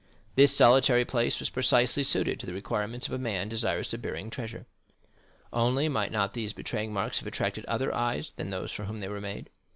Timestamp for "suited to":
2.03-2.47